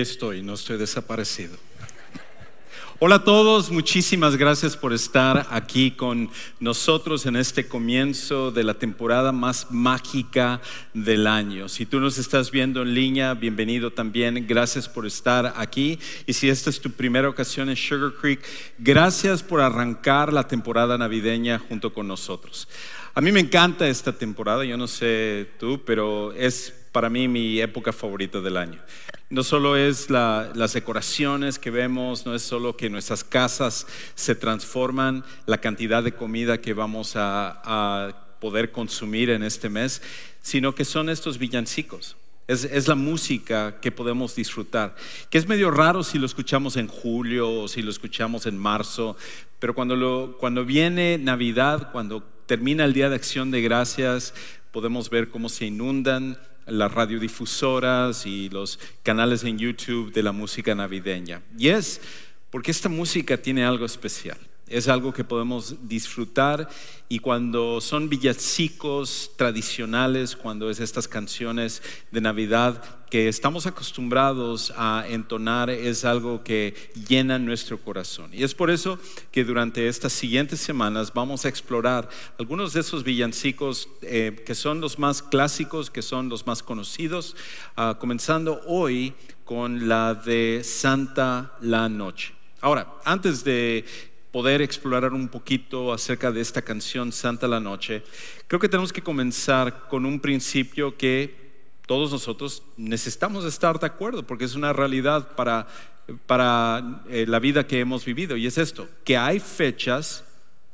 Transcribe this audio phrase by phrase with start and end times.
[0.00, 1.56] Estoy, no estoy desaparecido.
[3.00, 8.74] Hola a todos, muchísimas gracias por estar aquí con nosotros en este comienzo de la
[8.74, 10.60] temporada más mágica
[10.94, 11.68] del año.
[11.68, 15.98] Si tú nos estás viendo en línea, bienvenido también, gracias por estar aquí.
[16.26, 18.40] Y si esta es tu primera ocasión en Sugar Creek,
[18.78, 22.66] gracias por arrancar la temporada navideña junto con nosotros.
[23.14, 27.60] A mí me encanta esta temporada, yo no sé tú, pero es para mí mi
[27.60, 28.80] época favorita del año.
[29.30, 35.22] No solo es las decoraciones que vemos, no es solo que nuestras casas se transforman,
[35.44, 40.00] la cantidad de comida que vamos a, poder consumir en este mes,
[40.42, 42.16] sino que son estos villancicos.
[42.46, 44.94] Es, la música que podemos disfrutar,
[45.28, 49.16] que es medio raro si lo escuchamos en julio o si lo escuchamos en marzo,
[49.58, 54.32] pero cuando, cuando viene Navidad, cuando termina el Día de Acción de Gracias,
[54.70, 60.74] podemos ver cómo se inundan las radiodifusoras y los canales en YouTube de la música
[60.74, 61.42] navideña.
[61.58, 62.00] Y es
[62.50, 64.38] porque esta música tiene algo especial
[64.70, 66.68] es algo que podemos disfrutar
[67.08, 75.04] y cuando son villancicos tradicionales, cuando es estas canciones de Navidad que estamos acostumbrados a
[75.08, 76.74] entonar, es algo que
[77.08, 78.30] llena nuestro corazón.
[78.34, 78.98] Y es por eso
[79.32, 82.08] que durante estas siguientes semanas vamos a explorar
[82.38, 87.36] algunos de esos villancicos eh, que son los más clásicos, que son los más conocidos,
[87.76, 89.14] ah, comenzando hoy
[89.44, 92.34] con la de Santa la Noche.
[92.60, 93.84] Ahora, antes de
[94.30, 98.02] poder explorar un poquito acerca de esta canción Santa la Noche,
[98.46, 101.48] creo que tenemos que comenzar con un principio que
[101.86, 105.66] todos nosotros necesitamos estar de acuerdo, porque es una realidad para,
[106.26, 110.24] para eh, la vida que hemos vivido, y es esto, que hay fechas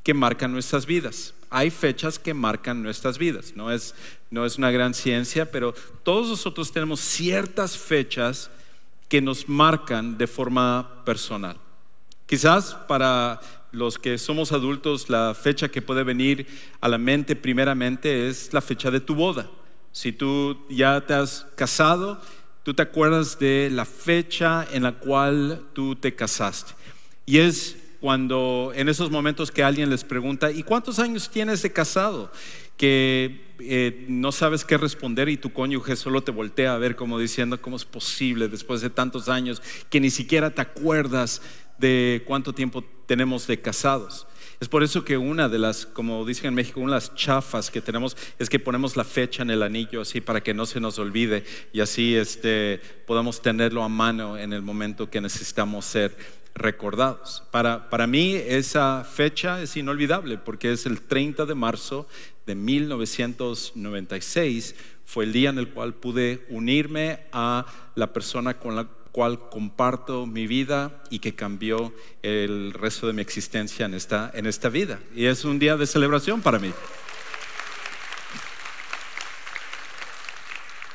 [0.02, 1.34] que marcan nuestras vidas.
[1.50, 3.52] Hay fechas que marcan nuestras vidas.
[3.54, 3.94] No es,
[4.30, 5.72] no es una gran ciencia, pero
[6.02, 8.50] todos nosotros tenemos ciertas fechas
[9.08, 11.56] que nos marcan de forma personal.
[12.26, 13.40] Quizás para
[13.72, 16.46] los que somos adultos la fecha que puede venir
[16.80, 19.50] a la mente primeramente es la fecha de tu boda.
[19.92, 22.20] Si tú ya te has casado,
[22.62, 26.72] tú te acuerdas de la fecha en la cual tú te casaste.
[27.26, 31.72] Y es cuando en esos momentos que alguien les pregunta, ¿y cuántos años tienes de
[31.72, 32.30] casado?
[32.76, 37.18] Que eh, no sabes qué responder y tu cónyuge solo te voltea a ver como
[37.18, 41.40] diciendo, ¿cómo es posible después de tantos años que ni siquiera te acuerdas
[41.78, 44.26] de cuánto tiempo tenemos de casados.
[44.60, 47.70] Es por eso que una de las, como dicen en México, una de las chafas
[47.70, 50.80] que tenemos es que ponemos la fecha en el anillo así para que no se
[50.80, 56.16] nos olvide y así este, podamos tenerlo a mano en el momento que necesitamos ser
[56.54, 57.42] recordados.
[57.50, 62.06] Para, para mí esa fecha es inolvidable porque es el 30 de marzo
[62.46, 68.88] de 1996, fue el día en el cual pude unirme a la persona con la
[69.12, 74.46] cual comparto mi vida y que cambió el resto de mi existencia en esta, en
[74.46, 74.98] esta vida.
[75.14, 76.72] Y es un día de celebración para mí.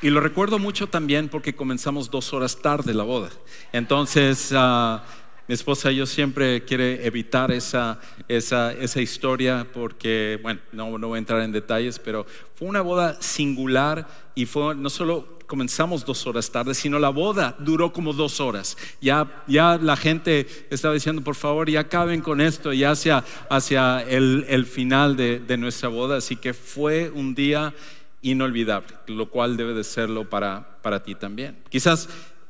[0.01, 3.29] Y lo recuerdo mucho también porque comenzamos dos horas tarde la boda.
[3.73, 5.03] Entonces, ah,
[5.49, 11.07] mi esposa y yo siempre quiere evitar esa, esa, esa historia porque, bueno, no, no
[11.07, 16.05] voy a entrar en detalles, pero fue una boda singular y fue no solo comenzamos
[16.05, 18.77] dos horas tarde, sino la boda duró como dos horas.
[19.01, 24.03] Ya, ya la gente estaba diciendo, por favor, ya acaben con esto, ya hacia, hacia
[24.03, 26.17] el, el final de, de nuestra boda.
[26.17, 27.73] Así que fue un día
[28.21, 31.57] inolvidable, lo cual debe de serlo para, para ti también.
[31.69, 32.07] Quizás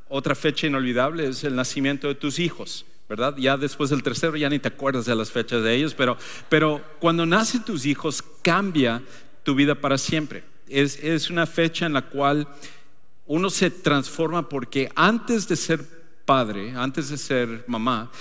[0.10, 2.86] otra fecha inolvidable es el nacimiento de tus hijos.
[3.10, 3.36] ¿Verdad?
[3.38, 6.16] Ya después del tercero ya ni te acuerdas de las fechas de ellos, pero,
[6.48, 9.02] pero cuando nacen tus hijos cambia
[9.44, 10.44] tu vida para siempre.
[10.68, 12.48] Es, es una fecha en la cual
[13.26, 15.84] uno se transforma porque antes de ser
[16.26, 18.12] padre, antes de ser mamá,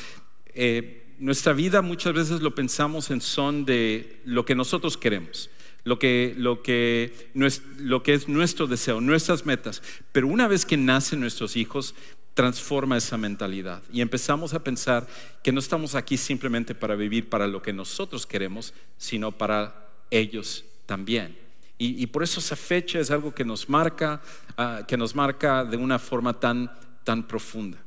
[0.54, 5.50] eh, nuestra vida muchas veces lo pensamos en son de lo que nosotros queremos,
[5.84, 7.30] lo que, lo, que,
[7.78, 9.82] lo que es nuestro deseo, nuestras metas.
[10.12, 11.94] Pero una vez que nacen nuestros hijos,
[12.38, 15.08] transforma esa mentalidad y empezamos a pensar
[15.42, 20.64] que no estamos aquí simplemente para vivir para lo que nosotros queremos, sino para ellos
[20.86, 21.36] también.
[21.78, 24.22] Y, por eso esa fecha es algo que nos marca,
[24.56, 26.70] ah, que nos marca de una forma tan,
[27.02, 27.78] tan profunda.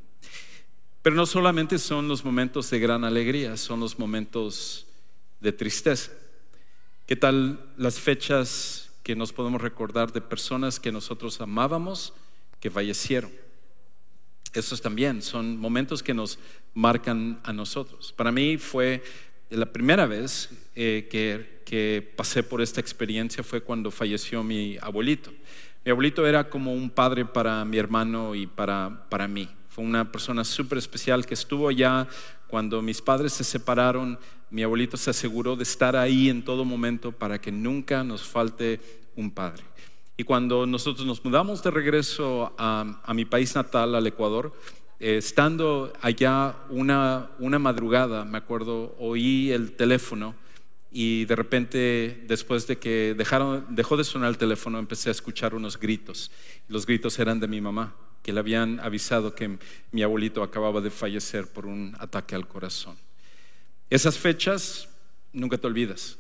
[1.02, 4.86] Pero no solamente son los momentos de gran alegría, son los momentos
[5.40, 6.12] de tristeza.
[7.08, 12.14] ¿Qué tal las fechas que nos podemos recordar de personas que nosotros amábamos
[12.60, 13.41] que fallecieron?
[14.54, 16.40] Esos también son momentos que nos
[16.74, 18.14] marcan a nosotros.
[18.14, 19.04] Para mí fue
[19.50, 25.32] la primera vez eh, que, que pasé por esta experiencia fue cuando falleció mi abuelito.
[25.84, 29.50] Mi abuelito era como un padre para mi hermano y para, para mí.
[29.70, 32.08] Fue una persona súper especial que estuvo allá
[32.48, 34.20] cuando mis padres se separaron.
[34.50, 38.80] Mi abuelito se aseguró de estar ahí en todo momento para que nunca nos falte
[39.16, 39.64] un padre.
[40.22, 44.54] Y cuando nosotros nos mudamos de regreso a, mi país natal, al Ecuador,
[45.00, 50.36] eh, estando allá una, una madrugada, me acuerdo, oí el teléfono
[50.92, 55.56] y de repente, después de que dejaron, dejó de sonar el teléfono, empecé a escuchar
[55.56, 56.30] unos gritos.
[56.68, 59.58] Los gritos eran de mi mamá, que le habían avisado que
[59.92, 62.96] mi abuelito acababa de fallecer por un ataque al corazón.
[63.90, 64.88] Esas fechas
[65.34, 66.20] nunca te olvidas,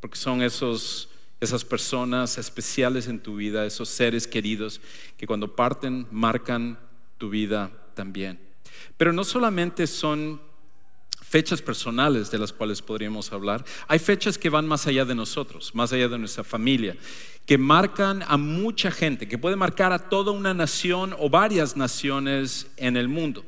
[0.00, 1.09] porque son esos,
[1.40, 4.80] esas personas especiales en tu vida, esos seres queridos
[5.16, 6.78] que cuando parten marcan
[7.18, 8.38] tu vida también.
[8.96, 10.40] Pero no solamente son
[11.30, 15.74] fechas personales de las cuales podríamos hablar, hay fechas que van más allá de nosotros,
[15.74, 16.96] más allá de nuestra familia,
[17.46, 22.66] que marcan a mucha gente, que puede marcar a toda una nación o varias naciones
[22.76, 23.44] en el mundo.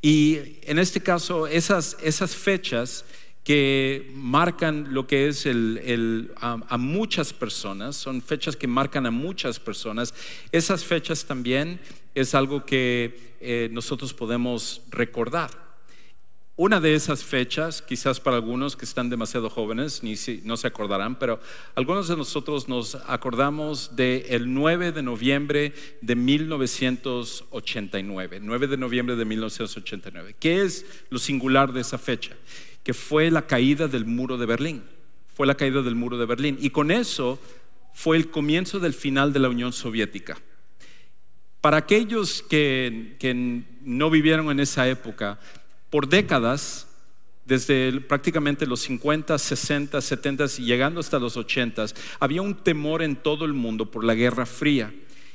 [0.00, 3.04] Y en este caso, esas, esas fechas
[3.48, 9.58] que marcan lo que es el, a, muchas personas, son fechas que marcan a muchas
[9.58, 10.12] personas.
[10.52, 11.80] Esas fechas también
[12.14, 15.48] es algo que eh, nosotros podemos recordar.
[16.56, 20.66] Una de esas fechas, quizás para algunos que están demasiado jóvenes, ni si, no se
[20.66, 21.40] acordarán, pero
[21.74, 25.72] algunos de nosotros nos acordamos del 9 de noviembre
[26.02, 30.36] de 1989, 9 de noviembre de 1989.
[30.38, 32.36] ¿Qué es lo singular de esa fecha?
[32.82, 34.82] Que fue la caída del muro de Berlín.
[35.34, 36.58] Fue la caída del muro de Berlín.
[36.60, 37.38] Y con eso
[37.92, 40.38] fue el comienzo del final de la Unión Soviética.
[41.60, 43.16] Para aquellos que,
[43.82, 45.38] no vivieron en esa época,
[45.90, 46.86] por décadas,
[47.44, 51.86] desde prácticamente los 50, 60, 70 y llegando hasta los 80,
[52.20, 54.94] había un temor en todo el mundo por la Guerra Fría.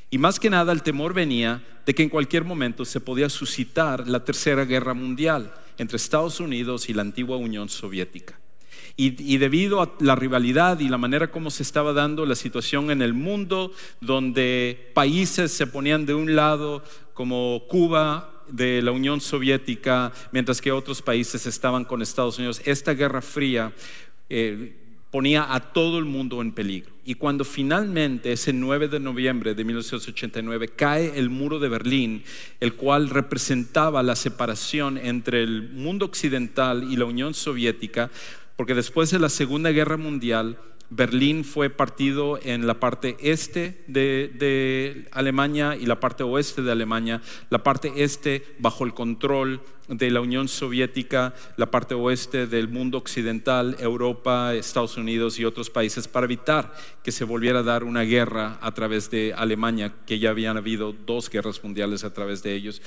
[0.09, 4.07] Y más que nada el temor venía de que en cualquier momento se podía suscitar
[4.07, 8.39] la Tercera Guerra Mundial entre Estados Unidos y la antigua Unión Soviética.
[8.95, 13.01] Y, debido a la rivalidad y la manera como se estaba dando la situación en
[13.01, 13.71] el mundo,
[14.01, 16.83] donde países se ponían de un lado
[17.15, 22.93] como Cuba de la Unión Soviética, mientras que otros países estaban con Estados Unidos, esta
[22.93, 23.73] guerra fría
[24.29, 24.82] eh,
[25.13, 26.91] ponía a todo el mundo en peligro.
[27.05, 32.23] Y cuando finalmente, ese 9 de noviembre de 1989, cae el muro de Berlín,
[32.59, 38.09] el cual representaba la separación entre el mundo occidental y la Unión Soviética,
[38.55, 40.57] porque después de la Segunda Guerra Mundial,
[40.89, 47.21] Berlín fue partido en la parte este de, Alemania y la parte oeste de Alemania,
[47.51, 52.97] la parte este bajo el control de la Unión Soviética, la parte oeste del mundo
[52.97, 56.73] occidental, Europa, Estados Unidos y otros países, para evitar
[57.03, 60.93] que se volviera a dar una guerra a través de Alemania, que ya habían habido
[60.93, 62.81] dos guerras mundiales a través de ellos.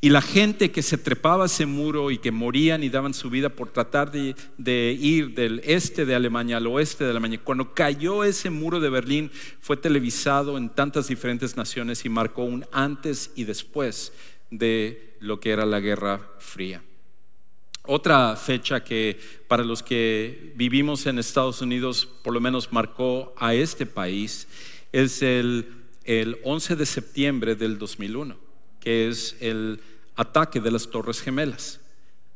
[0.00, 3.50] Y la gente que se trepaba ese muro y que morían y daban su vida
[3.50, 8.24] por tratar de, de ir del este de Alemania al oeste de Alemania, cuando cayó
[8.24, 9.30] ese muro de Berlín,
[9.60, 14.12] fue televisado en tantas diferentes naciones y marcó un antes y después
[14.50, 16.82] de lo que era la Guerra Fría.
[17.84, 23.54] Otra fecha que para los que vivimos en Estados Unidos por lo menos marcó a
[23.54, 24.46] este país
[24.92, 25.72] es el,
[26.04, 28.36] el 11 de septiembre del 2001,
[28.80, 29.80] que es el
[30.16, 31.80] ataque de las Torres Gemelas.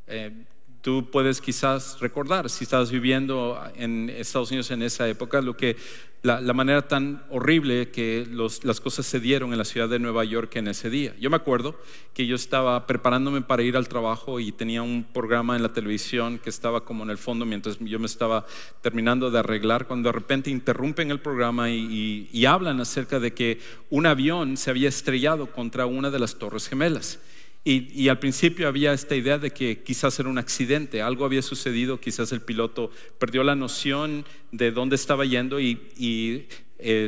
[0.06, 0.44] Eh,
[0.84, 5.78] Tú puedes quizás recordar, si estabas viviendo en Estados Unidos en esa época, lo que
[6.20, 10.56] la, manera tan horrible que las cosas se dieron en la ciudad de Nueva York
[10.56, 11.16] en ese día.
[11.18, 11.80] Yo me acuerdo
[12.12, 16.38] que yo estaba preparándome para ir al trabajo y tenía un programa en la televisión
[16.38, 18.44] que estaba como en el fondo mientras yo me estaba
[18.82, 23.58] terminando de arreglar, cuando de repente interrumpen el programa y, y hablan acerca de que
[23.88, 27.20] un avión se había estrellado contra una de las torres gemelas.
[27.66, 31.98] Y, al principio había esta idea de que quizás era un accidente, algo había sucedido,
[31.98, 36.46] quizás el piloto perdió la noción de dónde estaba yendo y,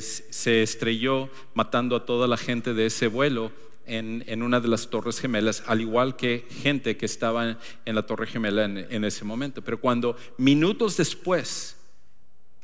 [0.01, 3.53] se estrelló matando a toda la gente de ese vuelo
[3.85, 8.27] en, una de las torres gemelas, al igual que gente que estaba en, la torre
[8.27, 9.61] gemela en ese momento.
[9.61, 11.77] Pero cuando minutos después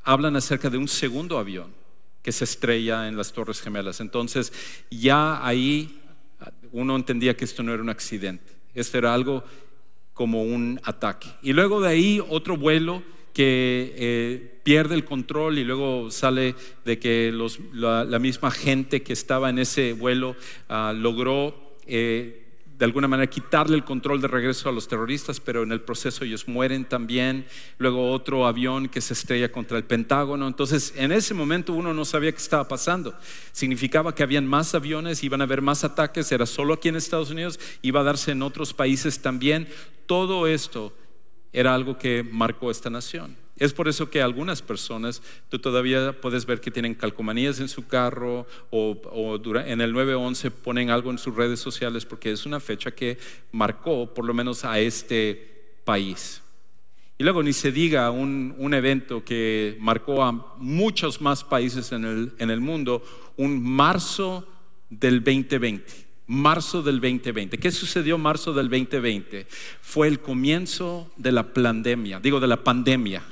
[0.03, 1.75] hablan acerca de un segundo avión
[2.23, 4.51] que se estrella en las torres gemelas, entonces
[4.91, 6.02] ya ahí
[6.73, 9.45] uno entendía que esto no era un accidente, esto era algo
[10.13, 11.29] como un ataque.
[11.43, 13.03] Y luego de ahí otro vuelo
[13.33, 17.33] que eh, pierde el control y luego sale de que
[17.73, 20.37] la, misma gente que estaba en ese vuelo
[20.69, 22.42] ah, logró eh,
[22.83, 26.25] de alguna manera quitarle el control de regreso a los terroristas, pero en el proceso
[26.25, 27.47] ellos mueren también.
[27.79, 30.49] Luego otro avión que se estrella contra el Pentágono.
[30.49, 33.17] Entonces, en ese momento uno no sabía qué estaba pasando.
[33.53, 37.31] Significaba que habían más aviones, iban a haber más ataques, era solo aquí en Estados
[37.31, 39.69] Unidos, iba a darse en otros países también.
[40.07, 40.93] Todo esto
[41.53, 43.37] era algo que marcó esta nación.
[43.57, 47.87] Es por eso que algunas personas, tú todavía puedes ver que tienen calcomanías en su
[47.87, 52.91] carro o, en el 911 ponen algo en sus redes sociales porque es una fecha
[52.91, 53.19] que
[53.53, 56.43] marcó por lo menos a este país.
[57.19, 62.33] Y luego ni se diga un, evento que marcó a muchos más países en el,
[62.39, 63.05] en el mundo,
[63.37, 64.49] un marzo
[64.89, 67.59] del 2020 marzo del 2020.
[67.59, 69.47] ¿Qué sucedió marzo del 2020?
[69.83, 73.23] Fue el comienzo de la pandemia, digo de la pandemia,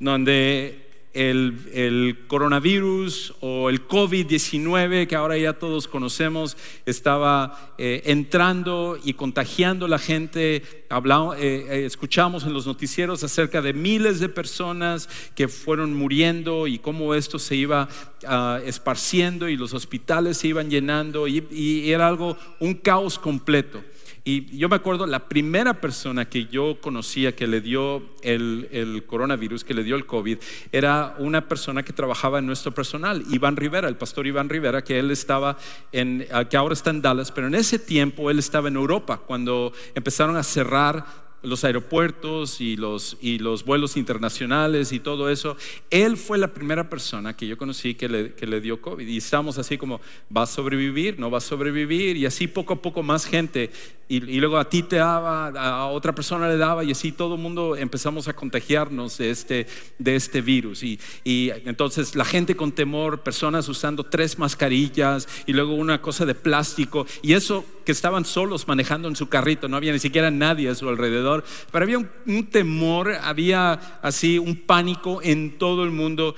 [0.00, 0.81] donde
[1.14, 9.86] el, coronavirus o el COVID-19 que ahora ya todos conocemos estaba eh, entrando y contagiando
[9.86, 10.62] a la gente.
[10.88, 16.66] Hablamos, eh, eh, escuchamos en los noticieros acerca de miles de personas que fueron muriendo
[16.66, 17.88] y cómo esto se iba
[18.26, 23.82] ah, esparciendo y los hospitales se iban llenando y era algo, un caos completo.
[24.24, 29.64] Y yo me acuerdo, la primera persona que yo conocía que le dio el, coronavirus,
[29.64, 30.38] que le dio el COVID,
[30.70, 35.00] era una persona que trabajaba en nuestro personal, Iván Rivera, el pastor Iván Rivera, que
[35.00, 35.58] él estaba
[35.90, 39.72] en, que ahora está en Dallas, pero en ese tiempo él estaba en Europa, cuando
[39.96, 41.04] empezaron a cerrar
[41.42, 45.56] los aeropuertos y los, y los vuelos internacionales y todo eso,
[45.90, 49.06] él fue la primera persona que yo conocí que le, que le dio COVID.
[49.06, 50.00] Y estamos así como,
[50.34, 51.18] ¿va a sobrevivir?
[51.18, 52.16] ¿No va a sobrevivir?
[52.16, 53.70] Y así poco a poco más gente.
[54.12, 57.40] Y, luego a ti te daba, a otra persona le daba, y así todo el
[57.40, 59.66] mundo empezamos a contagiarnos de este,
[59.98, 60.82] de este virus.
[60.82, 66.26] Y, y entonces la gente con temor, personas usando tres mascarillas y luego una cosa
[66.26, 67.06] de plástico.
[67.22, 70.74] Y eso que estaban solos manejando en su carrito, no había ni siquiera nadie a
[70.74, 76.34] su alrededor, pero había un, temor, había así un pánico en todo el mundo.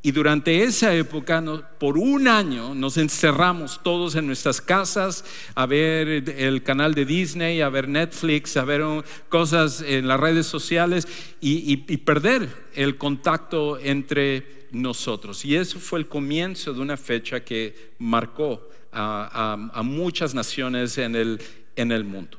[0.00, 1.42] Y durante esa época,
[1.80, 5.24] por un año, nos encerramos todos en nuestras casas
[5.56, 8.84] a ver el canal de Disney, a ver Netflix, a ver
[9.28, 11.08] cosas en las redes sociales
[11.40, 15.44] y, perder el contacto entre nosotros.
[15.44, 22.04] Y eso fue el comienzo de una fecha que marcó a, muchas naciones en el,
[22.04, 22.38] mundo.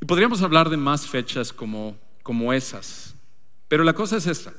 [0.00, 3.14] Y podríamos hablar de más fechas como, como esas,
[3.68, 4.52] pero la cosa es esta.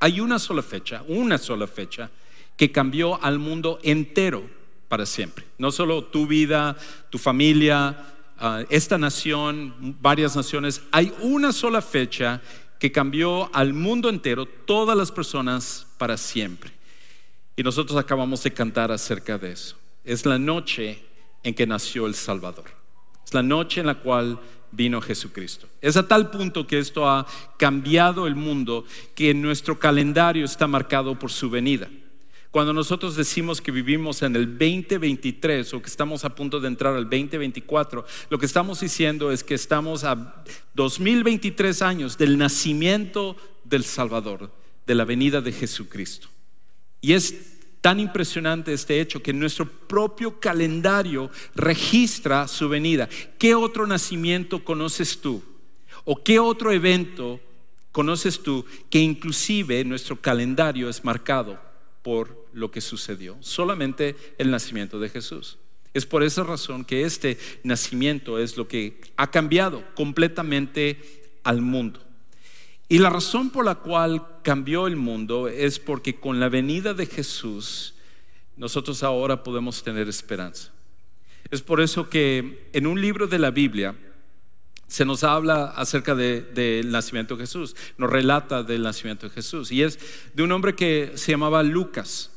[0.00, 2.10] Hay una sola fecha, una sola fecha
[2.56, 4.48] que cambió al mundo entero
[4.88, 5.44] para siempre.
[5.58, 6.76] No solo tu vida,
[7.10, 10.82] tu familia, ah, esta nación, varias naciones.
[10.90, 12.40] Hay una sola fecha
[12.78, 16.72] que cambió al mundo entero, todas las personas para siempre.
[17.56, 19.76] Y nosotros acabamos de cantar acerca de eso.
[20.04, 21.02] Es la noche
[21.42, 22.66] en que nació el Salvador.
[23.24, 24.38] Es la noche en la cual
[24.72, 25.68] vino Jesucristo.
[25.80, 27.26] Es a tal punto que esto ha
[27.58, 31.88] cambiado el mundo que nuestro calendario está marcado por su venida.
[32.50, 36.94] Cuando nosotros decimos que vivimos en el 2023 o que estamos a punto de entrar
[36.94, 40.42] al 2024, lo que estamos diciendo es que estamos a
[40.74, 44.50] 2023 años del nacimiento del Salvador,
[44.86, 46.28] de la venida de Jesucristo.
[47.02, 47.55] Y es
[47.86, 53.08] tan impresionante este hecho que nuestro propio calendario registra su venida.
[53.38, 55.40] ¿Qué otro nacimiento conoces tú?
[56.04, 57.38] ¿O qué otro evento
[57.92, 61.60] conoces tú que inclusive nuestro calendario es marcado
[62.02, 63.36] por lo que sucedió?
[63.38, 65.56] Solamente el nacimiento de Jesús.
[65.94, 72.05] Es por esa razón que este nacimiento es lo que ha cambiado completamente al mundo.
[72.88, 77.06] Y la razón por la cual cambió el mundo es porque con la venida de
[77.06, 77.94] Jesús
[78.56, 80.72] nosotros ahora podemos tener esperanza.
[81.50, 83.96] Es por eso que en un libro de la Biblia
[84.86, 89.72] se nos habla acerca del nacimiento de Jesús, nos relata del nacimiento de Jesús.
[89.72, 89.98] Y es
[90.34, 92.30] de un hombre que se llamaba Lucas,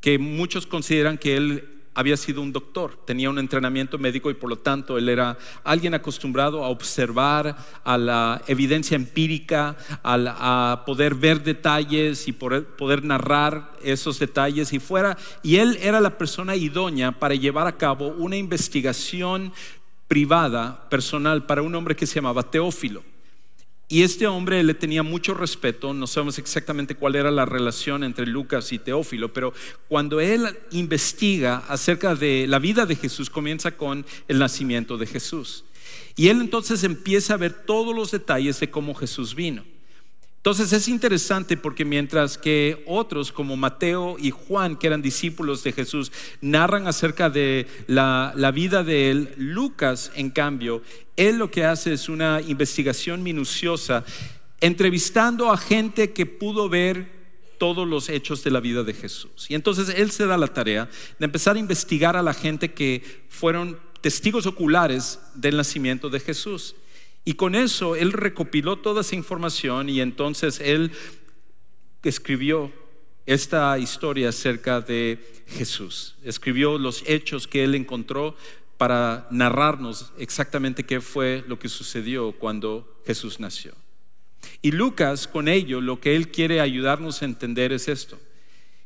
[0.00, 4.48] que muchos consideran que él había sido un doctor, tenía un entrenamiento médico y por
[4.48, 11.42] lo tanto él era alguien acostumbrado a observar a la evidencia empírica, a, poder ver
[11.42, 15.18] detalles y poder, poder narrar esos detalles y fuera.
[15.42, 19.52] Y él era la persona idónea para llevar a cabo una investigación
[20.06, 23.02] privada, personal, para un hombre que se llamaba Teófilo.
[23.90, 28.26] Y este hombre le tenía mucho respeto, no sabemos exactamente cuál era la relación entre
[28.26, 29.54] Lucas y Teófilo, pero
[29.88, 35.64] cuando él investiga acerca de la vida de Jesús, comienza con el nacimiento de Jesús.
[36.16, 39.64] Y él entonces empieza a ver todos los detalles de cómo Jesús vino.
[40.38, 45.72] Entonces es interesante porque mientras que otros como Mateo y Juan, que eran discípulos de
[45.72, 50.80] Jesús, narran acerca de la, vida de él, Lucas, en cambio,
[51.16, 54.04] él lo que hace es una investigación minuciosa,
[54.60, 57.18] entrevistando a gente que pudo ver
[57.58, 59.50] todos los hechos de la vida de Jesús.
[59.50, 63.02] Y entonces él se da la tarea de empezar a investigar a la gente que
[63.28, 66.76] fueron testigos oculares del nacimiento de Jesús.
[67.24, 70.92] Y con eso él recopiló toda esa información y entonces él
[72.02, 72.72] escribió
[73.26, 76.16] esta historia acerca de Jesús.
[76.24, 78.34] Escribió los hechos que él encontró
[78.78, 83.74] para narrarnos exactamente qué fue lo que sucedió cuando Jesús nació.
[84.62, 88.18] Y Lucas con ello lo que él quiere ayudarnos a entender es esto,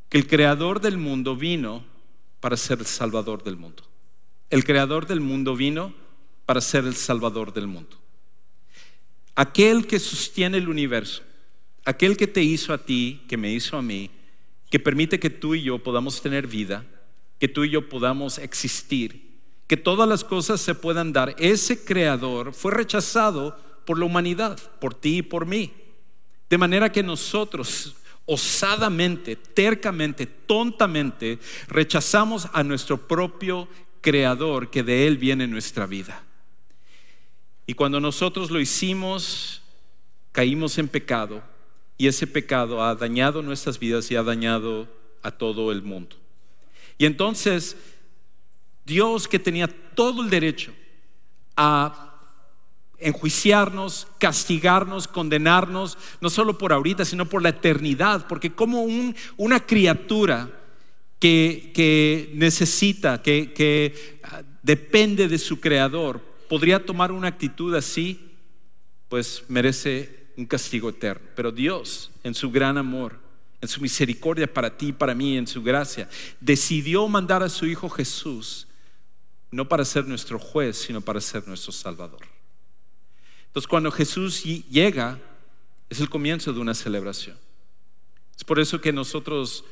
[0.09, 1.85] que el creador del mundo vino
[2.41, 3.85] para ser el salvador del mundo.
[4.51, 5.95] El creador del mundo vino
[6.47, 8.02] para ser el salvador del mundo.
[9.35, 11.23] Aquel que sostiene el universo,
[11.85, 14.11] aquel que te hizo a ti, que me hizo a mí,
[14.71, 16.85] que permite que tú y yo podamos tener vida,
[17.39, 22.53] que tú y yo podamos existir, que todas las cosas se puedan dar, ese creador
[22.53, 25.73] fue rechazado por la humanidad, por ti y por mí.
[26.49, 27.97] De manera que nosotros
[28.27, 33.69] osadamente, tercamente, tontamente, rechazamos a nuestro propio
[34.01, 36.23] creador que de él viene nuestra vida.
[37.67, 39.63] Y cuando nosotros lo hicimos,
[40.33, 41.43] caímos en pecado
[41.97, 44.89] y ese pecado ha dañado nuestras vidas y ha dañado
[45.23, 46.17] a todo el mundo.
[46.99, 47.77] Y entonces
[48.85, 50.73] Dios que tenía todo el derecho
[51.57, 52.09] a
[52.99, 58.87] enjuiciarnos, castigarnos, condenarnos, no solo por ahorita, sino por la eternidad, porque como
[59.37, 60.51] una criatura
[61.19, 64.21] que, necesita, que, que
[64.63, 68.31] depende de su creador, podría tomar una actitud así,
[69.09, 71.27] pues merece un castigo eterno.
[71.35, 73.19] Pero Dios, en su gran amor,
[73.63, 76.11] en su misericordia para ti y para mí, en su gracia,
[76.41, 78.67] decidió mandar a su Hijo Jesús,
[79.51, 82.21] no para ser nuestro juez, sino para ser nuestro Salvador.
[83.47, 85.19] Entonces cuando Jesús llega,
[85.89, 87.39] es el comienzo de una celebración.
[88.37, 89.65] Es por eso que nosotros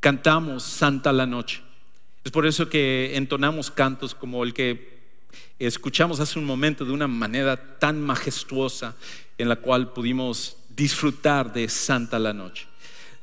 [0.00, 1.60] cantamos Santa la Noche.
[2.24, 4.95] Es por eso que entonamos cantos como el que
[5.58, 8.94] escuchamos hace un momento de una manera tan majestuosa
[9.38, 12.66] en la cual pudimos disfrutar de Santa la Noche.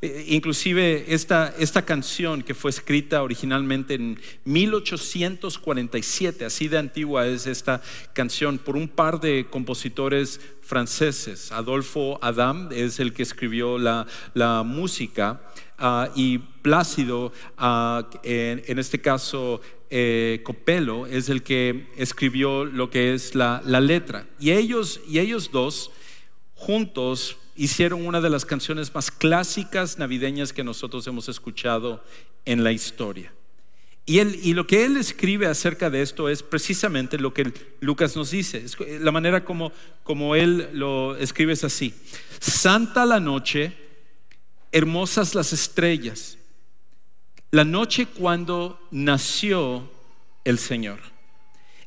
[0.05, 7.47] Eh, inclusive esta, esta canción que fue escrita originalmente en 1847, así de antigua es
[7.47, 11.53] esta canción, por un par de compositores franceses.
[11.53, 15.39] Adolfo Adam es el que escribió la, la música
[15.79, 19.59] uh, y Plácido, uh, en, en, este caso
[19.95, 24.25] eh, Copelo, es el que escribió lo que es la, la letra.
[24.39, 25.91] Y ellos, y ellos dos
[26.55, 32.03] juntos hicieron una de las canciones más clásicas navideñas que nosotros hemos escuchado
[32.43, 33.31] en la historia.
[34.07, 38.15] Y, él, y lo que él escribe acerca de esto es precisamente lo que Lucas
[38.15, 38.65] nos dice.
[38.99, 41.93] La manera como, como él lo escribe es así.
[42.39, 43.73] Santa la noche,
[44.71, 46.39] hermosas las estrellas
[47.53, 49.87] la noche cuando nació
[50.43, 50.97] el Señor.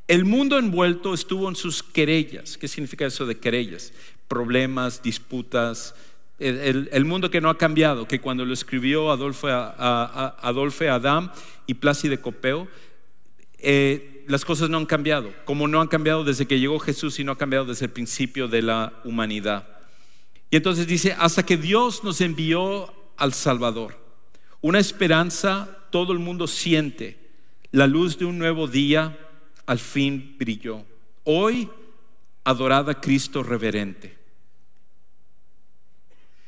[0.06, 2.56] El mundo envuelto estuvo en sus querellas.
[2.56, 3.92] ¿Qué significa eso de querellas?
[4.28, 5.96] Problemas, disputas.
[6.38, 11.32] El, mundo que no ha cambiado, que cuando lo escribió Adolfo, Adam
[11.66, 12.68] y Plácido Copeo,
[13.58, 17.24] eh, las cosas no han cambiado, como no han cambiado desde que llegó Jesús y
[17.24, 19.66] no ha cambiado desde el principio de la humanidad.
[20.48, 24.05] Y entonces dice, hasta que Dios nos envió al Salvador.
[24.60, 27.18] Una esperanza todo el mundo siente.
[27.72, 29.16] La luz de un nuevo día
[29.66, 30.84] al fin brilló.
[31.24, 31.68] Hoy,
[32.44, 34.16] adorada Cristo reverente.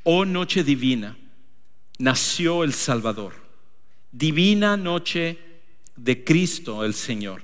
[0.05, 1.19] Oh noche divina,
[1.99, 3.35] nació el Salvador.
[4.11, 5.39] Divina noche
[5.97, 7.43] de Cristo el Señor.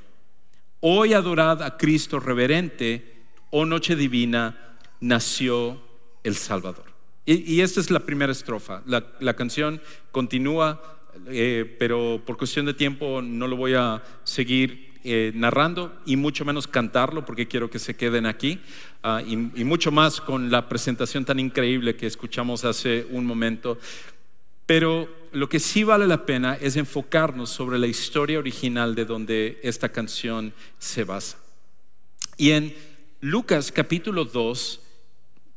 [0.81, 5.83] Hoy adorada a Cristo reverente, oh noche divina, nació
[6.23, 6.94] el Salvador.
[7.27, 8.83] Y, esta es la primera estrofa.
[8.87, 9.81] La, canción
[10.13, 10.83] continúa,
[11.29, 16.45] eh, pero por cuestión de tiempo no lo voy a seguir eh, narrando y mucho
[16.45, 18.61] menos cantarlo porque quiero que se queden aquí
[19.03, 23.79] ah, y, y, mucho más con la presentación tan increíble que escuchamos hace un momento.
[24.67, 29.61] Pero lo que sí vale la pena es enfocarnos sobre la historia original de donde
[29.63, 31.39] esta canción se basa.
[32.37, 32.75] Y en
[33.21, 34.81] Lucas capítulo 2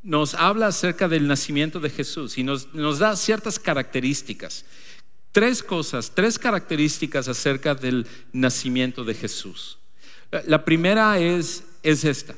[0.07, 4.63] nos habla acerca del nacimiento de Jesús y nos, da ciertas características.
[5.33, 9.77] Tres cosas, tres características acerca del nacimiento de Jesús.
[10.45, 12.35] La primera es, es esta,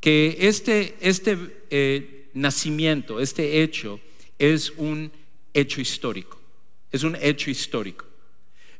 [0.00, 1.36] que este, este
[1.68, 4.00] eh, nacimiento, este hecho,
[4.38, 5.12] es un
[5.52, 6.40] hecho histórico.
[6.90, 8.06] Es un hecho histórico.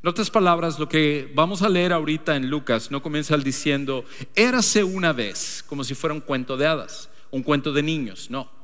[0.03, 4.85] En otras palabras, lo que vamos a leer ahorita en Lucas no comienza diciendo, érase
[4.85, 8.57] una vez, como si fuera un cuento de hadas, un cuento de niños, no.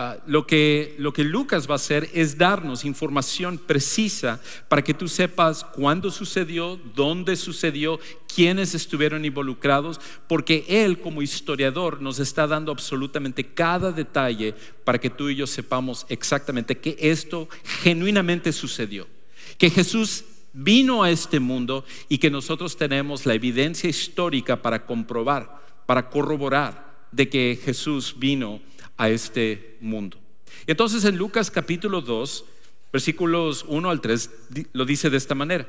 [0.00, 4.94] Ah, lo, que, lo que Lucas va a hacer es darnos información precisa para que
[4.94, 7.98] tú sepas cuándo sucedió, dónde sucedió,
[8.32, 15.10] quiénes estuvieron involucrados, porque él como historiador nos está dando absolutamente cada detalle para que
[15.10, 17.48] tú y yo sepamos exactamente que esto
[17.82, 19.08] genuinamente sucedió.
[19.56, 25.60] Que Jesús vino a este mundo y que nosotros tenemos la evidencia histórica para comprobar,
[25.86, 28.60] para corroborar de que Jesús vino
[28.96, 30.18] a este mundo.
[30.66, 32.44] Entonces en Lucas capítulo 2,
[32.92, 34.30] versículos 1 al 3,
[34.72, 35.66] lo dice de esta manera.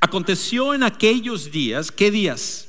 [0.00, 2.68] Aconteció en aquellos días, ¿qué días?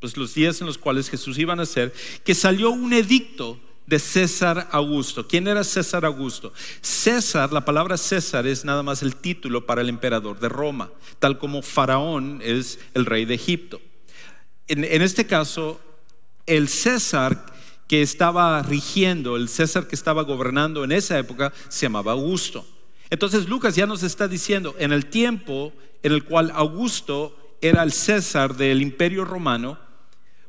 [0.00, 1.92] Pues los días en los cuales Jesús iba a nacer,
[2.24, 5.26] que salió un edicto de César Augusto.
[5.26, 6.52] ¿Quién era César Augusto?
[6.80, 11.38] César, la palabra César es nada más el título para el emperador de Roma, tal
[11.38, 13.80] como Faraón es el rey de Egipto.
[14.68, 15.80] En, este caso,
[16.46, 17.46] el César
[17.88, 22.66] que estaba rigiendo, el César que estaba gobernando en esa época, se llamaba Augusto.
[23.10, 27.92] Entonces Lucas ya nos está diciendo, en el tiempo en el cual Augusto era el
[27.92, 29.78] César del imperio romano,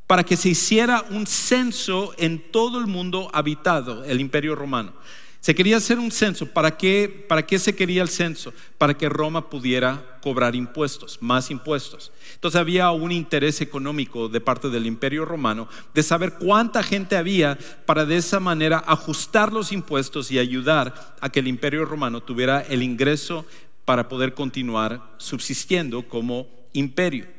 [0.07, 4.93] para que se hiciera un censo en todo el mundo habitado, el imperio romano.
[5.47, 6.45] Se quería hacer un censo.
[6.45, 8.53] ¿Para qué, ¿Para qué se quería el censo?
[8.77, 12.12] Para que Roma pudiera cobrar impuestos, más impuestos.
[12.33, 17.57] Entonces había un interés económico de parte del imperio romano de saber cuánta gente había
[17.86, 22.60] para de esa manera ajustar los impuestos y ayudar a que el imperio romano tuviera
[22.60, 23.45] el ingreso
[23.86, 27.37] para poder continuar subsistiendo como imperio.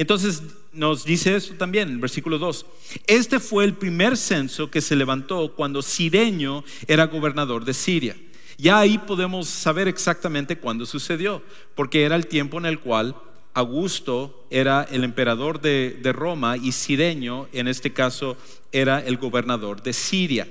[0.00, 2.64] Entonces nos dice eso también el versículo 2.
[3.06, 8.16] Este fue el primer censo que se levantó cuando Sireño era gobernador de Siria.
[8.56, 11.42] Ya ahí podemos saber exactamente cuándo sucedió,
[11.74, 13.14] porque era el tiempo en el cual
[13.52, 18.38] Augusto era el emperador de, de Roma y Sireño, en este caso,
[18.72, 20.48] era el gobernador de Siria.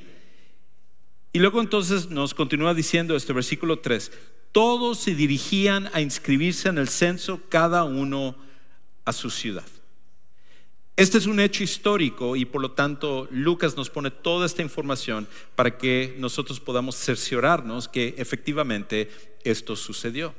[1.33, 4.11] Y luego entonces nos continúa diciendo este versículo 3,
[4.51, 8.35] todos se dirigían a inscribirse en el censo, cada uno
[9.09, 9.65] a su ciudad.
[10.95, 15.27] Este es un hecho histórico y por lo tanto Lucas nos pone toda esta información
[15.55, 19.09] para que nosotros podamos cerciorarnos que efectivamente
[19.43, 20.35] esto sucedió.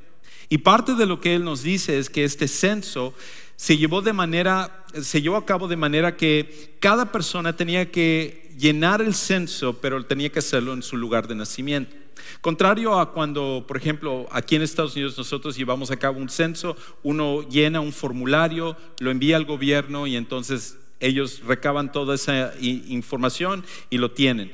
[0.49, 3.13] Y parte de lo que él nos dice es que este censo
[3.55, 8.51] se llevó de manera se llevó a cabo de manera que cada persona tenía que
[8.57, 11.95] llenar el censo, pero tenía que hacerlo en su lugar de nacimiento.
[12.41, 16.75] Contrario a cuando, por ejemplo, aquí en Estados Unidos nosotros llevamos a cabo un censo,
[17.03, 23.65] uno llena un formulario, lo envía al gobierno y entonces ellos recaban toda esa información
[23.89, 24.51] y lo tienen.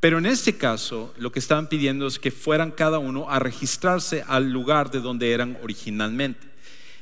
[0.00, 4.22] Pero en este caso, lo que estaban pidiendo es que fueran cada uno a registrarse
[4.26, 6.46] al lugar de donde eran originalmente.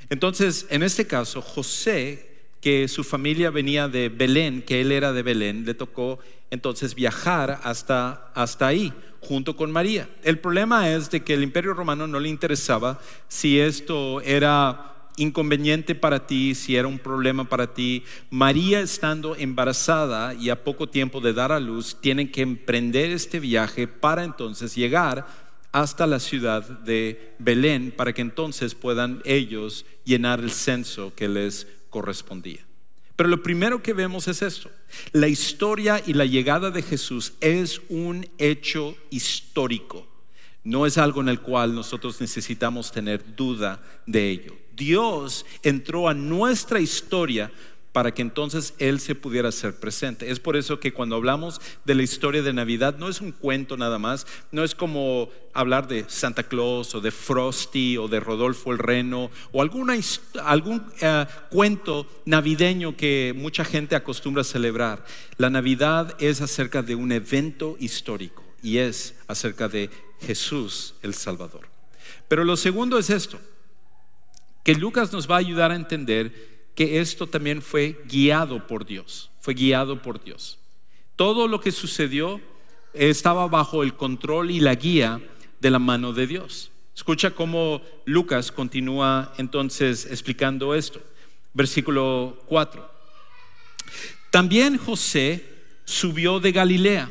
[0.08, 2.28] Entonces, en este caso, José,
[2.60, 7.60] que su familia venía de Belén, que él era de Belén, le tocó entonces viajar
[7.64, 10.08] hasta, hasta ahí junto con María.
[10.22, 15.94] El problema es de que el imperio romano no le interesaba si esto era inconveniente
[15.94, 18.02] para ti, si era un problema para ti.
[18.30, 23.38] María estando embarazada y a poco tiempo de dar a luz, tienen que emprender este
[23.38, 25.26] viaje para entonces llegar
[25.70, 31.66] hasta la ciudad de Belén para que entonces puedan ellos llenar el censo que les
[31.90, 32.60] correspondía.
[33.22, 34.68] Pero lo primero que vemos es esto.
[35.12, 40.08] La historia y la llegada de Jesús es un hecho histórico.
[40.64, 44.56] No es algo en el cual nosotros necesitamos tener duda de ello.
[44.74, 47.52] Dios entró a nuestra historia
[47.92, 50.30] para que entonces Él se pudiera hacer presente.
[50.30, 53.76] Es por eso que cuando hablamos de la historia de Navidad, no es un cuento
[53.76, 58.72] nada más, no es como hablar de Santa Claus o de Frosty o de Rodolfo
[58.72, 59.90] el Reno o algún
[61.00, 65.04] eh, cuento navideño que mucha gente acostumbra celebrar.
[65.36, 71.68] La Navidad es acerca de un evento histórico y es acerca de Jesús el Salvador.
[72.28, 73.38] Pero lo segundo es esto,
[74.64, 79.30] que Lucas nos va a ayudar a entender que esto también fue guiado por Dios,
[79.40, 80.58] fue guiado por Dios.
[81.16, 82.40] Todo lo que sucedió
[82.94, 85.20] estaba bajo el control y la guía
[85.60, 86.70] de la mano de Dios.
[86.94, 91.00] Escucha cómo Lucas continúa entonces explicando esto.
[91.54, 92.90] Versículo 4.
[94.30, 95.44] También José
[95.84, 97.10] subió de Galilea,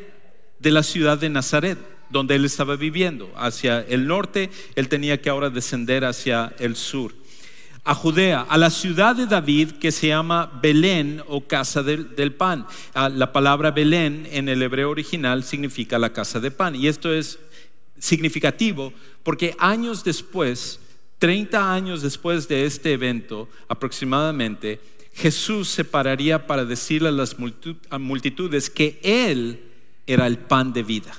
[0.59, 1.77] de la ciudad de Nazaret,
[2.09, 7.20] donde él estaba viviendo, hacia el norte, él tenía que ahora descender hacia el sur
[7.83, 12.33] a Judea, a la ciudad de David que se llama Belén o casa del, del,
[12.33, 12.67] pan.
[12.93, 16.75] Ah, la palabra Belén en el hebreo original significa la casa de pan.
[16.75, 17.39] Y esto es
[17.97, 20.79] significativo porque años después,
[21.19, 24.79] 30 años después de este evento aproximadamente,
[25.13, 29.63] Jesús se pararía para decirle a las multitudes que Él
[30.05, 31.13] era el pan de vida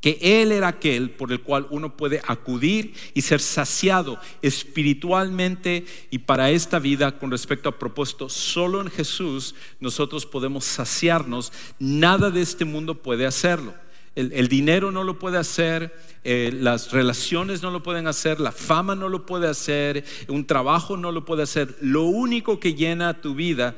[0.00, 6.18] que Él era aquel por el cual uno puede acudir y ser saciado espiritualmente y
[6.18, 12.40] para esta vida con respecto a propósito, solo en Jesús nosotros podemos saciarnos, nada de
[12.40, 13.74] este mundo puede hacerlo.
[14.16, 18.94] El, dinero no lo puede hacer, eh, las relaciones no lo pueden hacer, la fama
[18.94, 21.76] no lo puede hacer, un trabajo no lo puede hacer.
[21.80, 23.76] Lo único que llena tu vida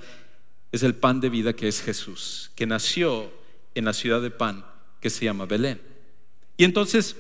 [0.73, 3.31] es el pan de vida que es Jesús, que nació
[3.75, 4.65] en la ciudad de pan
[5.01, 5.92] que se llama Belén.
[6.57, 7.17] Y entonces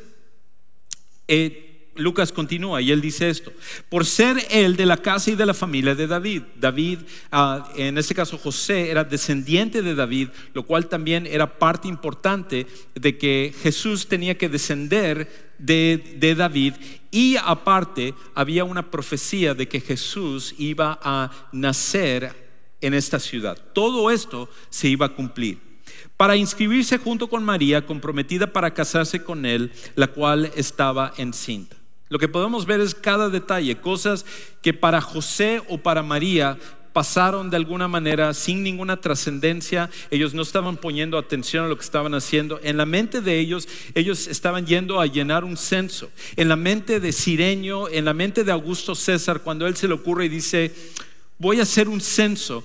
[1.28, 3.52] eh, Lucas continúa y él dice esto,
[3.88, 6.42] por ser él de la casa y de la familia de David.
[6.58, 11.88] David, ah, en este caso José, era descendiente de David, lo cual también era parte
[11.88, 16.74] importante de que Jesús tenía que descender de, de David
[17.10, 22.34] y aparte había una profecía de que Jesús iba a nacer
[22.80, 23.58] en esta ciudad.
[23.74, 25.71] Todo esto se iba a cumplir
[26.22, 31.74] para inscribirse junto con María, comprometida para casarse con él, la cual estaba encinta.
[32.10, 34.24] Lo que podemos ver es cada detalle, cosas
[34.62, 36.60] que para José o para María
[36.92, 41.84] pasaron de alguna manera sin ninguna trascendencia, ellos no estaban poniendo atención a lo que
[41.84, 42.60] estaban haciendo.
[42.62, 46.08] En la mente de ellos, ellos estaban yendo a llenar un censo.
[46.36, 49.94] En la mente de Sireño, en la mente de Augusto César, cuando él se le
[49.94, 50.72] ocurre y dice,
[51.38, 52.64] voy a hacer un censo,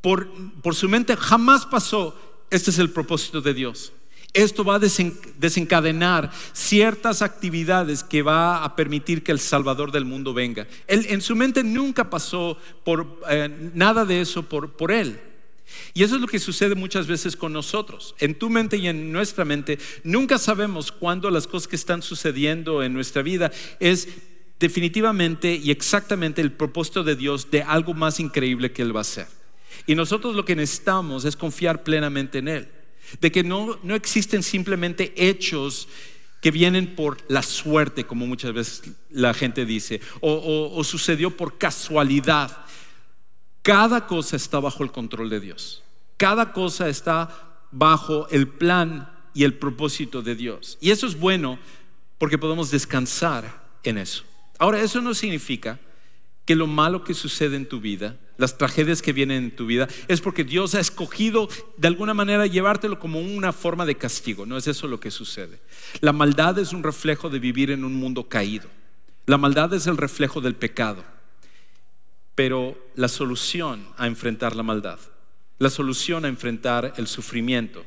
[0.00, 3.92] por, por su mente jamás pasó este es el propósito de Dios.
[4.32, 10.32] Esto va a desencadenar ciertas actividades que va a permitir que el Salvador del mundo
[10.32, 10.68] venga.
[10.86, 15.18] Él, en su mente nunca pasó por eh, nada de eso por, por él.
[15.94, 18.14] Y eso es lo que sucede muchas veces con nosotros.
[18.18, 22.82] En tu mente y en nuestra mente, nunca sabemos cuándo las cosas que están sucediendo
[22.84, 24.08] en nuestra vida es
[24.60, 29.02] definitivamente y exactamente el propósito de Dios de algo más increíble que Él va a
[29.02, 29.39] hacer.
[29.86, 32.68] Y nosotros lo que necesitamos es confiar plenamente en Él.
[33.20, 35.88] De que no, no existen simplemente hechos
[36.40, 41.58] que vienen por la suerte, como muchas veces la gente dice, o, o sucedió por
[41.58, 42.64] casualidad.
[43.62, 45.82] Cada cosa está bajo el control de Dios.
[46.16, 50.78] Cada cosa está bajo el plan y el propósito de Dios.
[50.80, 51.58] Y eso es bueno
[52.18, 54.24] porque podemos descansar en eso.
[54.58, 55.78] Ahora, eso no significa
[56.44, 59.86] que lo malo que sucede en tu vida las tragedias que vienen en tu vida,
[60.08, 64.46] es porque Dios ha escogido de alguna manera llevártelo como una forma de castigo.
[64.46, 65.60] No es eso lo que sucede.
[66.00, 68.68] La maldad es un reflejo de vivir en un mundo caído.
[69.26, 71.04] La maldad es el reflejo del pecado.
[72.34, 74.98] Pero la solución a enfrentar la maldad,
[75.58, 77.84] la solución a enfrentar el sufrimiento,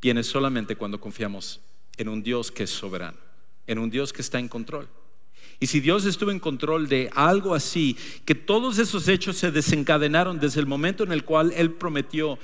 [0.00, 1.60] viene solamente cuando confiamos
[1.98, 3.18] en un Dios que es soberano,
[3.66, 4.88] en un Dios que está en control.
[5.60, 10.38] Y si Dios estuvo en control de algo así, que todos esos hechos se desencadenaron
[10.38, 12.38] desde el momento en el cual Él prometió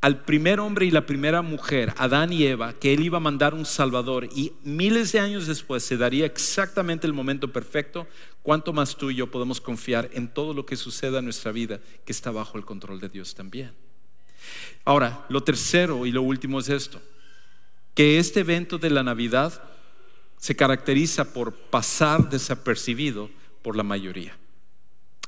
[0.00, 3.54] al primer hombre y la primera mujer, Adán y Eva, que Él iba a mandar
[3.54, 8.06] un Salvador y miles de años después se daría exactamente el momento perfecto,
[8.42, 11.80] ¿cuánto más tú y yo podemos confiar en todo lo que suceda en nuestra vida
[12.06, 13.72] que está bajo el control de Dios también?
[14.86, 17.00] Ahora, lo tercero y lo último es esto,
[17.94, 19.62] que este evento de la Navidad
[20.40, 23.30] se caracteriza por pasar desapercibido
[23.62, 24.36] por la mayoría.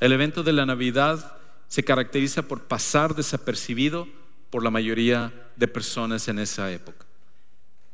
[0.01, 1.37] El evento de la Navidad
[1.69, 4.09] se caracteriza por pasar desapercibido
[4.51, 7.07] por la mayoría de personas en esa época.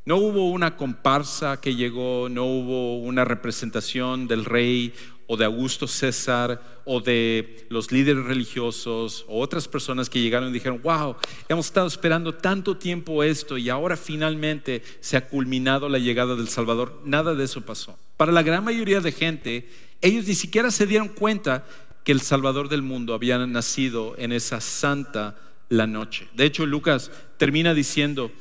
[0.04, 4.94] No hubo una comparsa que llegó, no hubo una representación del rey
[5.28, 10.52] o de Augusto César o de los líderes religiosos o otras personas que llegaron y
[10.52, 11.16] dijeron, wow,
[11.48, 16.48] hemos estado esperando tanto tiempo esto y ahora finalmente se ha culminado la llegada del
[16.48, 17.02] Salvador.
[17.04, 17.96] Nada de eso pasó.
[18.16, 19.68] Para la gran mayoría de gente,
[20.00, 21.66] ellos ni siquiera se dieron cuenta
[22.04, 25.36] que el Salvador del mundo había nacido en esa santa
[25.68, 26.26] la noche.
[26.34, 28.32] De hecho, Lucas termina diciendo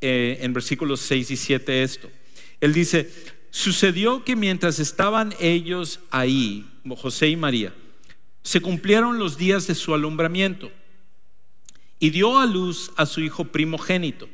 [0.00, 2.08] eh, en versículos 6 y 7 esto.
[2.60, 3.10] Él dice,
[3.56, 7.72] Sucedió que mientras estaban ellos ahí, José y María,
[8.42, 10.70] se cumplieron los días de su alumbramiento
[11.98, 14.28] y dio a luz a su hijo primogénito.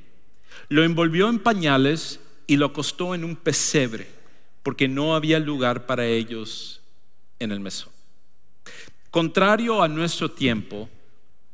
[0.69, 4.09] Lo envolvió en pañales y lo acostó en un pesebre,
[4.65, 6.83] porque no había lugar para ellos
[7.39, 7.93] en el mesón.
[9.13, 10.91] Contrario a nuestro tiempo,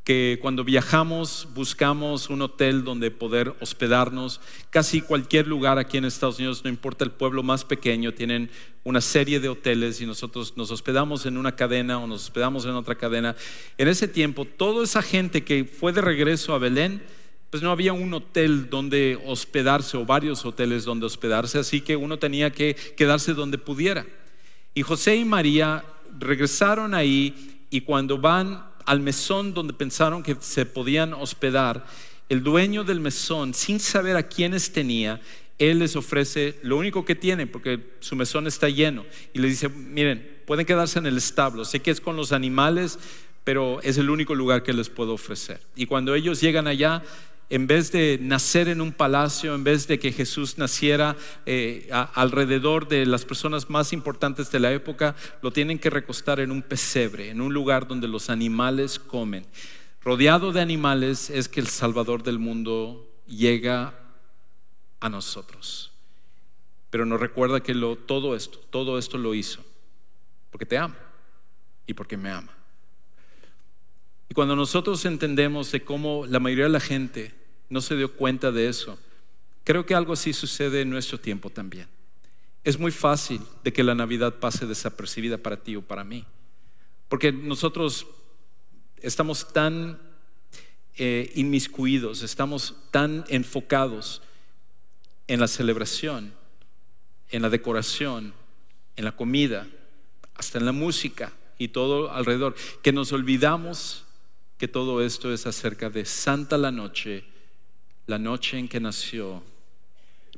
[0.09, 4.41] que cuando viajamos buscamos un hotel donde poder hospedarnos.
[4.71, 8.49] Casi cualquier lugar aquí en Estados Unidos, no importa el pueblo más pequeño, tienen
[8.85, 12.71] una serie de hoteles y nosotros nos hospedamos en una cadena o nos hospedamos en
[12.71, 13.37] otra cadena.
[13.77, 17.03] En ese tiempo, toda esa gente que fue de regreso a Belén,
[17.51, 22.19] pues no había un hotel donde hospedarse o varios hoteles donde hospedarse, así que uno
[22.19, 24.07] tenía que quedarse donde pudiera.
[24.73, 25.85] Y José y María
[26.19, 31.87] regresaron ahí y cuando van al mesón donde pensaron que se podían hospedar,
[32.31, 35.21] el dueño del mesón, sin saber a quiénes tenía,
[35.59, 39.69] él les ofrece lo único que tiene, porque su mesón está lleno, y les dice,
[39.69, 42.99] miren, pueden quedarse en el establo, sé que es con los animales,
[43.45, 45.61] pero es el único lugar que les puedo ofrecer.
[45.77, 47.03] Y cuando ellos llegan allá,
[47.51, 52.89] en vez de nacer en un palacio, en vez de que Jesús naciera eh, alrededor
[52.89, 57.31] de las personas más importantes de la época, lo tienen que recostar en un pesebre,
[57.31, 59.47] en un lugar donde los animales comen.
[60.03, 63.95] Rodeado de animales es que el Salvador del mundo llega
[65.01, 65.93] a nosotros.
[66.91, 69.65] Pero nos recuerda que lo, todo esto, todo esto lo hizo
[70.51, 70.97] porque te ama
[71.87, 72.53] y porque me ama.
[74.29, 77.38] Y cuando nosotros entendemos de cómo la mayoría de la gente
[77.69, 78.99] no se dio cuenta de eso,
[79.65, 81.89] creo que algo así sucede en nuestro tiempo también.
[82.65, 86.25] Es muy fácil de que la Navidad pase desapercibida para ti o para mí,
[87.09, 88.07] porque nosotros
[89.01, 89.99] estamos tan
[90.97, 94.23] eh, inmiscuidos, estamos tan enfocados
[95.29, 96.33] en la celebración,
[97.31, 98.33] en la decoración,
[98.97, 99.69] en la comida,
[100.35, 104.05] hasta en la música y todo alrededor, que nos olvidamos
[104.57, 107.25] que todo esto es acerca de Santa la Noche,
[108.09, 109.43] la noche en que nació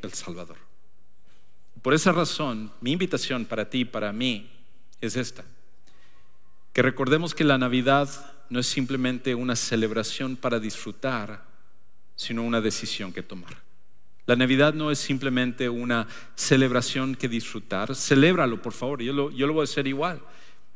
[0.03, 0.57] el Salvador.
[1.81, 4.51] Por esa razón, mi invitación para ti para mí
[5.01, 5.45] es esta,
[6.73, 8.09] que recordemos que la Navidad
[8.51, 11.45] no es simplemente una celebración para disfrutar,
[12.17, 13.63] sino una decisión que tomar.
[14.27, 19.47] La Navidad no es simplemente una celebración que disfrutar, celébralo por favor, yo lo, yo
[19.47, 20.21] lo voy a hacer igual.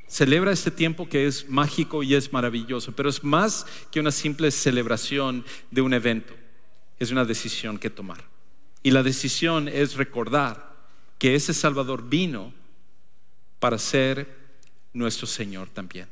[0.06, 4.52] Celebra este tiempo que es mágico y es maravilloso, pero es más que una simple
[4.52, 6.34] celebración de un evento,
[7.04, 8.24] es una decisión que tomar.
[8.82, 10.74] Y la decisión es recordar
[11.18, 12.52] que ese Salvador vino
[13.60, 14.28] para ser
[14.92, 16.08] nuestro Señor también.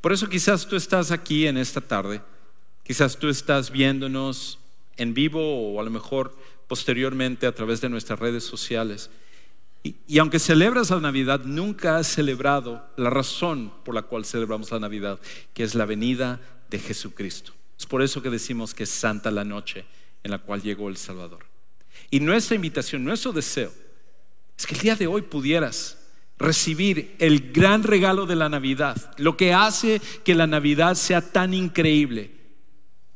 [0.00, 2.20] Por eso quizás tú estás aquí en esta tarde,
[2.84, 4.58] quizás tú estás viéndonos
[4.96, 6.36] en vivo o a lo mejor
[6.68, 9.10] posteriormente a través de nuestras redes sociales
[9.82, 14.78] y, aunque celebras la Navidad, nunca has celebrado la razón por la cual celebramos la
[14.78, 15.18] Navidad,
[15.54, 17.52] que es la venida de Jesucristo.
[17.82, 19.84] Es por eso que decimos que es santa la noche
[20.22, 21.44] en la cual llegó el Salvador.
[22.12, 23.72] Y nuestra invitación, nuestro deseo,
[24.56, 25.98] es que el día de hoy pudieras
[26.38, 31.54] recibir el gran regalo de la Navidad, lo que hace que la Navidad sea tan
[31.54, 32.30] increíble,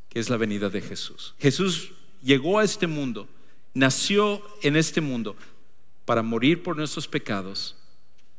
[0.09, 1.37] que es la venida de Jesús.
[1.39, 3.29] Jesús llegó a este mundo,
[3.73, 5.37] nació en este mundo
[6.05, 7.77] para morir por nuestros pecados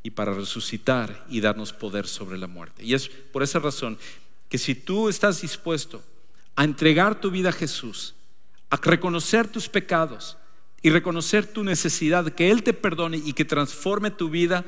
[0.03, 2.83] y para resucitar y darnos poder sobre la muerte.
[2.83, 3.97] Y es por esa razón
[4.49, 6.03] que si tú estás dispuesto
[6.57, 8.15] a entregar tu vida a Jesús,
[8.71, 10.37] a reconocer tus pecados
[10.81, 14.65] y reconocer tu necesidad, que Él te perdone y que transforme tu vida,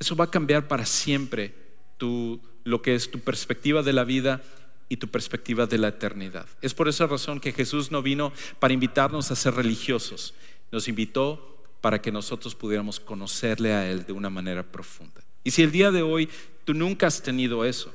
[0.00, 1.54] eso va a cambiar para siempre
[1.98, 4.42] tu, lo que es tu perspectiva de la vida
[4.88, 6.46] y tu perspectiva de la eternidad.
[6.62, 10.34] Es por esa razón que Jesús no vino para invitarnos a ser religiosos,
[10.72, 15.22] nos invitó para que nosotros pudiéramos conocerle a Él de una manera profunda.
[15.44, 16.28] Y si el día de hoy
[16.64, 17.94] tú nunca has tenido eso,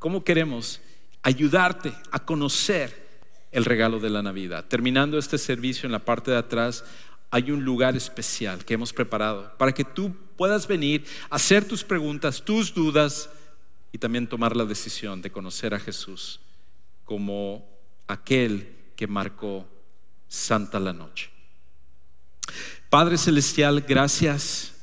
[0.00, 0.80] ¿cómo queremos
[1.24, 3.08] ayudarte a conocer
[3.50, 4.66] el regalo de la Navidad?
[4.66, 6.84] Terminando este servicio en la parte de atrás,
[7.30, 12.42] hay un lugar especial que hemos preparado para que tú puedas venir, hacer tus preguntas,
[12.42, 13.28] tus dudas
[13.90, 16.40] y también tomar la decisión de conocer a Jesús
[17.04, 17.66] como
[18.06, 19.68] aquel que marcó
[20.28, 21.30] Santa la Noche.
[22.88, 24.74] Padre Celestial, gracias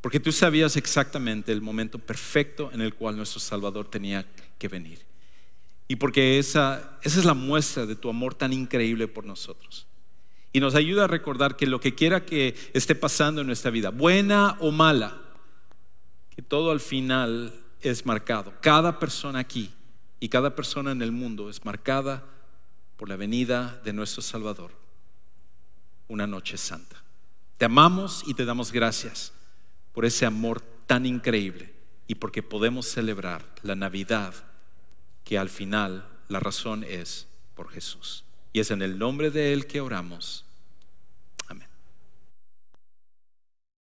[0.00, 4.26] porque tú sabías exactamente el momento perfecto en el cual nuestro Salvador tenía
[4.58, 5.09] que venir.
[5.90, 9.88] Y porque esa, esa es la muestra de tu amor tan increíble por nosotros.
[10.52, 13.90] Y nos ayuda a recordar que lo que quiera que esté pasando en nuestra vida,
[13.90, 15.20] buena o mala,
[16.30, 18.54] que todo al final es marcado.
[18.60, 19.72] Cada persona aquí
[20.20, 22.24] y cada persona en el mundo es marcada
[22.96, 24.70] por la venida de nuestro Salvador,
[26.06, 27.02] una noche santa.
[27.58, 29.32] Te amamos y te damos gracias
[29.92, 31.74] por ese amor tan increíble
[32.06, 34.49] y porque podemos celebrar la Navidad
[35.30, 38.24] que al final la razón es por Jesús.
[38.52, 40.44] Y es en el nombre de Él que oramos.